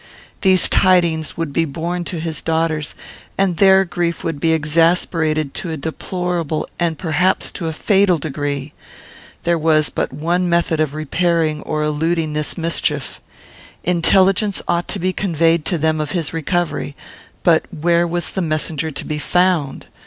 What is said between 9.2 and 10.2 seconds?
There was but